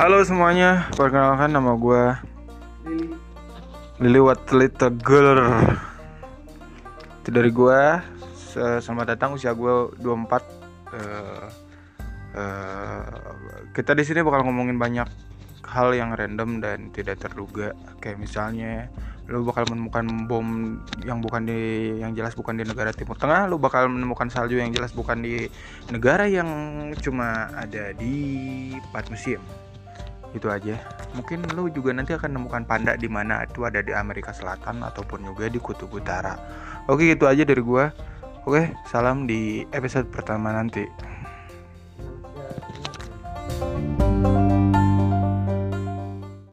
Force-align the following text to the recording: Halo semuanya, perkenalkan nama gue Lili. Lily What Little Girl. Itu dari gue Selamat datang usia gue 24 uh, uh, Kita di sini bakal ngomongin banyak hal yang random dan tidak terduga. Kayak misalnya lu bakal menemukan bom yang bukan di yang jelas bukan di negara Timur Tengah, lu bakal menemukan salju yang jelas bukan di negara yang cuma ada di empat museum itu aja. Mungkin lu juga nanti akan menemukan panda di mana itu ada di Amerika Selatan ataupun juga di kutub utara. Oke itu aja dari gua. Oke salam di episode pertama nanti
Halo 0.00 0.24
semuanya, 0.24 0.88
perkenalkan 0.96 1.52
nama 1.52 1.76
gue 1.76 2.04
Lili. 2.88 3.12
Lily 4.00 4.20
What 4.24 4.48
Little 4.48 4.96
Girl. 4.96 5.44
Itu 7.20 7.28
dari 7.28 7.52
gue 7.52 8.00
Selamat 8.80 9.12
datang 9.12 9.36
usia 9.36 9.52
gue 9.52 9.92
24 10.00 10.00
uh, 10.00 10.40
uh, 12.32 13.04
Kita 13.76 13.92
di 13.92 14.00
sini 14.08 14.24
bakal 14.24 14.48
ngomongin 14.48 14.80
banyak 14.80 15.04
hal 15.68 15.92
yang 15.92 16.16
random 16.16 16.64
dan 16.64 16.88
tidak 16.96 17.20
terduga. 17.20 17.76
Kayak 18.00 18.24
misalnya 18.24 18.88
lu 19.28 19.44
bakal 19.44 19.68
menemukan 19.68 20.24
bom 20.24 20.80
yang 21.04 21.20
bukan 21.20 21.44
di 21.44 21.60
yang 22.00 22.16
jelas 22.16 22.32
bukan 22.32 22.56
di 22.56 22.64
negara 22.64 22.96
Timur 22.96 23.20
Tengah, 23.20 23.52
lu 23.52 23.60
bakal 23.60 23.92
menemukan 23.92 24.32
salju 24.32 24.64
yang 24.64 24.72
jelas 24.72 24.96
bukan 24.96 25.20
di 25.20 25.44
negara 25.92 26.24
yang 26.24 26.48
cuma 27.04 27.52
ada 27.52 27.92
di 27.92 28.16
empat 28.80 29.12
museum 29.12 29.44
itu 30.32 30.46
aja. 30.46 30.78
Mungkin 31.14 31.42
lu 31.58 31.66
juga 31.70 31.90
nanti 31.90 32.14
akan 32.14 32.36
menemukan 32.36 32.62
panda 32.66 32.94
di 32.94 33.10
mana 33.10 33.42
itu 33.42 33.66
ada 33.66 33.82
di 33.82 33.90
Amerika 33.90 34.30
Selatan 34.30 34.82
ataupun 34.86 35.26
juga 35.26 35.50
di 35.50 35.58
kutub 35.58 35.90
utara. 35.90 36.38
Oke 36.86 37.10
itu 37.14 37.26
aja 37.26 37.42
dari 37.42 37.62
gua. 37.62 37.90
Oke 38.46 38.72
salam 38.88 39.28
di 39.28 39.66
episode 39.74 40.08
pertama 40.08 40.54
nanti 40.54 40.86